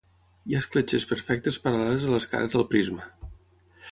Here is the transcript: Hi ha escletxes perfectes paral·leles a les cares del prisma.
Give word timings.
Hi 0.51 0.55
ha 0.55 0.61
escletxes 0.63 1.05
perfectes 1.11 1.59
paral·leles 1.67 2.07
a 2.07 2.11
les 2.15 2.27
cares 2.33 2.57
del 2.57 2.67
prisma. 2.75 3.09